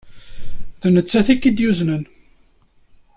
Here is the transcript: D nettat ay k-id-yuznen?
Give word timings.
D 0.81 0.83
nettat 0.93 1.27
ay 1.33 1.37
k-id-yuznen? 1.37 2.03